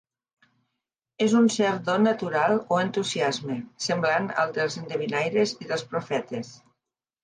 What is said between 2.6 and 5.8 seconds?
o entusiasme, semblant al dels endevinaires i